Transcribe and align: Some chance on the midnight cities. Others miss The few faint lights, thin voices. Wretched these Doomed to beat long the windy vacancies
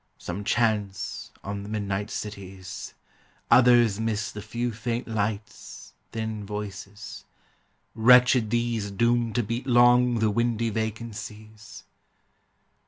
Some 0.17 0.43
chance 0.43 1.29
on 1.43 1.61
the 1.61 1.69
midnight 1.69 2.09
cities. 2.09 2.95
Others 3.51 3.99
miss 3.99 4.31
The 4.31 4.41
few 4.41 4.71
faint 4.71 5.07
lights, 5.07 5.93
thin 6.11 6.43
voices. 6.43 7.23
Wretched 7.93 8.49
these 8.49 8.89
Doomed 8.89 9.35
to 9.35 9.43
beat 9.43 9.67
long 9.67 10.15
the 10.17 10.31
windy 10.31 10.71
vacancies 10.71 11.83